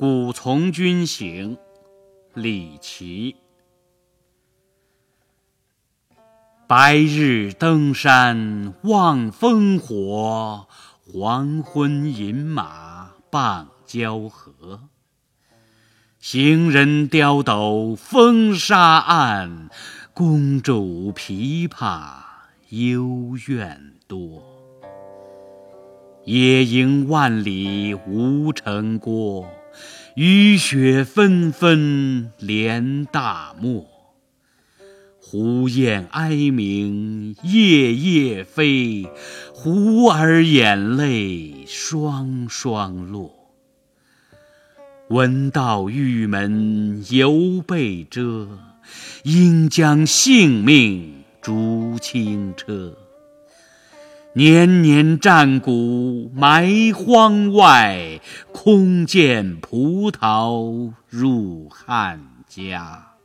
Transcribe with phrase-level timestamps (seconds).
[0.00, 1.58] 古从军行，
[2.32, 3.34] 李琦。
[6.68, 10.68] 白日登山望烽火，
[11.04, 14.82] 黄昏饮马傍交河。
[16.20, 19.68] 行人刁斗风沙暗，
[20.14, 22.18] 公主琵琶
[22.68, 24.44] 幽怨多。
[26.24, 29.44] 野营万里无城郭。
[30.14, 33.86] 雨雪纷纷连大漠，
[35.20, 39.06] 胡雁哀鸣夜夜飞，
[39.52, 43.34] 胡儿眼泪双双落。
[45.08, 48.48] 闻道玉门犹被遮，
[49.22, 52.96] 应将性命逐轻车。
[54.38, 58.20] 年年战鼓埋荒外，
[58.52, 63.17] 空见葡萄入汉家。